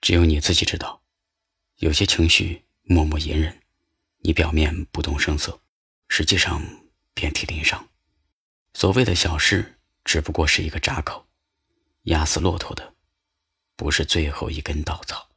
[0.00, 1.02] 只有你自己知道，
[1.76, 3.60] 有些情绪默默隐忍，
[4.18, 5.60] 你表面不动声色，
[6.08, 6.62] 实际上
[7.14, 7.88] 遍体鳞伤。
[8.74, 11.28] 所谓的小事，只不过是一个闸口，
[12.02, 12.94] 压死骆驼的，
[13.76, 15.28] 不是最后一根稻草，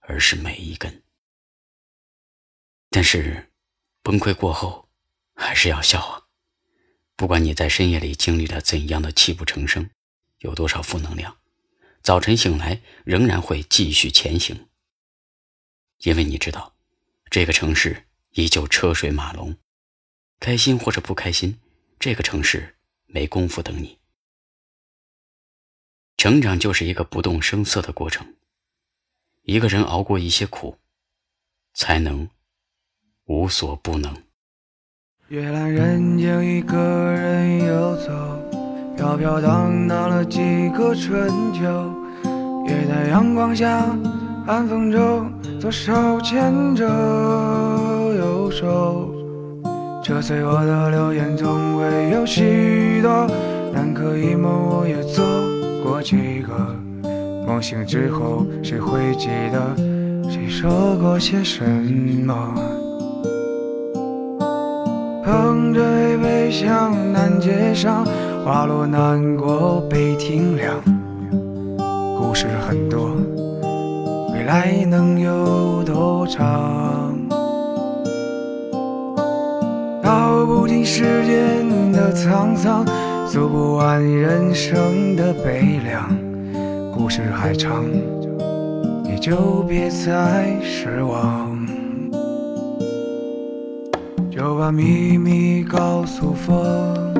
[0.00, 1.02] 而是每一根。
[2.88, 3.50] 但是，
[4.02, 4.88] 崩溃过后，
[5.34, 6.26] 还是要笑啊！
[7.16, 9.90] 不管你在深夜里经历了怎样的泣不成声，
[10.38, 11.38] 有多少负能量，
[12.02, 14.68] 早晨醒来仍然会继续前行。
[15.98, 16.74] 因为你知道，
[17.30, 19.56] 这个城市依旧车水马龙，
[20.40, 21.60] 开心或者不开心，
[21.98, 22.76] 这个城市
[23.06, 23.98] 没工夫等你。
[26.16, 28.34] 成长就是一个不动声色的过程，
[29.42, 30.78] 一个人熬过一些苦，
[31.72, 32.28] 才能。
[33.26, 34.12] 无所不能。
[35.28, 36.76] 夜阑人静，一个
[37.12, 38.10] 人游走，
[38.96, 41.62] 飘飘荡荡了几个春秋。
[42.66, 43.84] 也在阳光下，
[44.46, 49.08] 寒风中，左手牵着右手。
[50.02, 53.26] 这岁我的流言总会有许多，
[53.72, 55.24] 南柯一梦我也做
[55.84, 56.52] 过几个。
[57.46, 59.74] 梦醒之后，谁会记得
[60.30, 61.64] 谁说过些什
[62.24, 62.34] 么？
[65.24, 68.04] 捧着一杯香，南街上，
[68.44, 70.74] 花落南国北亭凉。
[72.18, 73.10] 故事很多，
[74.32, 77.14] 未来能有多长？
[80.02, 82.84] 道不尽世间的沧桑，
[83.28, 86.10] 诉不完人生的悲凉。
[86.92, 87.84] 故事还长，
[89.04, 91.56] 你就别再失望。
[94.28, 97.11] 就把秘密告诉风，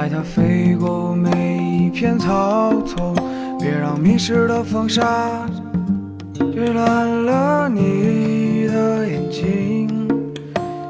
[0.00, 3.16] 带它飞过每一片草丛，
[3.58, 5.44] 别让迷失的风沙
[6.36, 9.88] 吹乱了你的眼睛。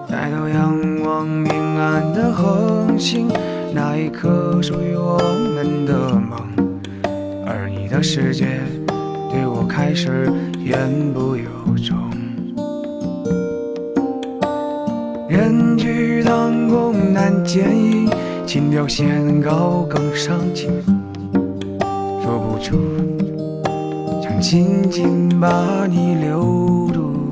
[0.07, 3.31] 抬头仰望明暗的恒星，
[3.73, 5.17] 那一颗属于我
[5.55, 6.39] 们的梦，
[7.47, 8.61] 而你的世界
[9.31, 10.31] 对我开始
[10.63, 10.77] 言
[11.15, 11.49] 不由
[11.83, 11.97] 衷。
[15.31, 18.11] 人去当空难见影，
[18.49, 20.71] 琴调弦高更伤情。
[22.23, 22.79] 说不出，
[24.23, 27.29] 想紧紧把你留住。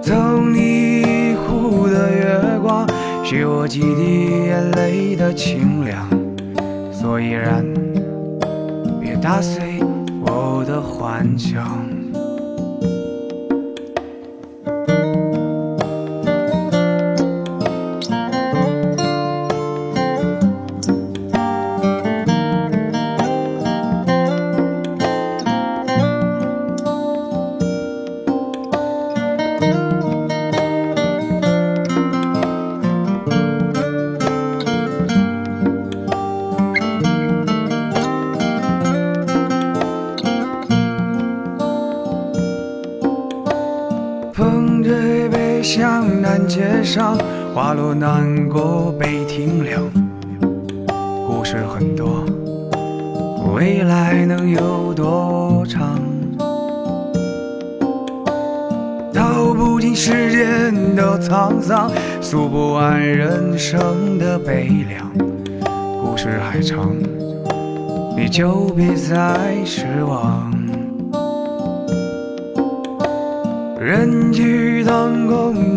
[0.00, 2.88] 赠你一壶的月光，
[3.22, 6.08] 许我几滴眼泪的清凉。
[6.90, 7.62] 所以然，
[8.98, 9.78] 别打碎
[10.22, 11.86] 我的幻想。
[45.78, 47.16] 江南街上，
[47.54, 49.80] 花落南国北亭凉。
[51.24, 52.24] 故事很多，
[53.54, 56.00] 未来能有多长？
[59.14, 61.88] 道不尽世间的沧桑，
[62.20, 65.08] 诉不完人生的悲凉。
[66.02, 66.92] 故事还长，
[68.16, 70.52] 你就别再失望。
[73.80, 75.27] 人去当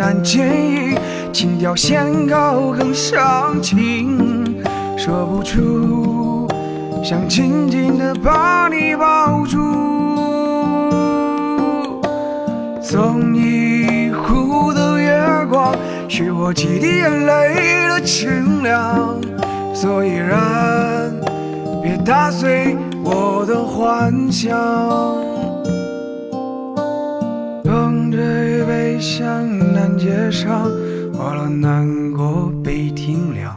[0.01, 0.97] 难见影，
[1.31, 4.57] 情调线高更伤情。
[4.97, 6.47] 说不出，
[7.03, 9.59] 想紧紧的把你抱住。
[12.81, 15.72] 送你一壶的月光，
[16.07, 19.22] 许我几滴眼泪的清凉。
[19.72, 21.13] 所以然，
[21.84, 24.52] 别打碎我的幻想。
[29.01, 30.69] 向南街上，
[31.11, 33.55] 花落南国北亭凉。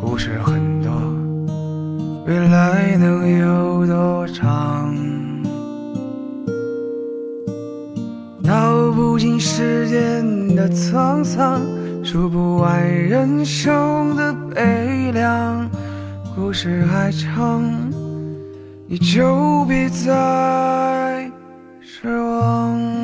[0.00, 0.90] 故事很多，
[2.26, 4.96] 未来能有多长？
[8.42, 11.60] 道不尽世间的沧桑，
[12.02, 15.68] 数不完人生的悲凉。
[16.34, 17.62] 故事还长，
[18.86, 21.30] 你就别再
[21.82, 23.01] 失望。